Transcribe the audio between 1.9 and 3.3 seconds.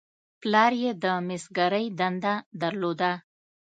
دنده درلوده.